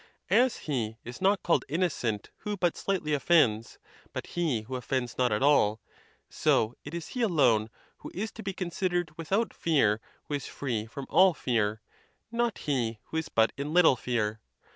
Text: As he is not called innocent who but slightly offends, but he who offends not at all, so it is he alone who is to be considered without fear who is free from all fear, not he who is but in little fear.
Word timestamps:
As 0.31 0.57
he 0.65 0.97
is 1.03 1.21
not 1.21 1.43
called 1.43 1.63
innocent 1.69 2.31
who 2.37 2.57
but 2.57 2.75
slightly 2.75 3.13
offends, 3.13 3.77
but 4.13 4.25
he 4.25 4.61
who 4.63 4.75
offends 4.75 5.15
not 5.15 5.31
at 5.31 5.43
all, 5.43 5.79
so 6.27 6.73
it 6.83 6.95
is 6.95 7.09
he 7.09 7.21
alone 7.21 7.69
who 7.99 8.09
is 8.15 8.31
to 8.31 8.41
be 8.41 8.51
considered 8.51 9.15
without 9.15 9.53
fear 9.53 10.01
who 10.23 10.33
is 10.33 10.47
free 10.47 10.87
from 10.87 11.05
all 11.07 11.35
fear, 11.35 11.83
not 12.31 12.57
he 12.65 12.97
who 13.09 13.17
is 13.17 13.29
but 13.29 13.51
in 13.57 13.75
little 13.75 13.95
fear. 13.95 14.41